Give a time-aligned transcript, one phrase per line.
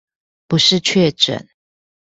[0.47, 1.47] 不是確診